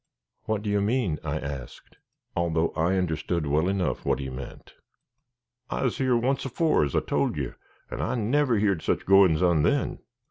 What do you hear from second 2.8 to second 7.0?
understood well enough what he meant. "I's here once afore, as